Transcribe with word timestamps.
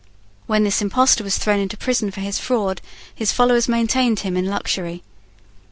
When 0.47 0.63
this 0.63 0.81
impostor 0.81 1.23
was 1.23 1.37
thrown 1.37 1.59
into 1.59 1.77
prison 1.77 2.09
for 2.09 2.21
his 2.21 2.39
fraud, 2.39 2.81
his 3.13 3.31
followers 3.31 3.67
maintained 3.67 4.21
him 4.21 4.35
in 4.35 4.47
luxury. 4.47 5.03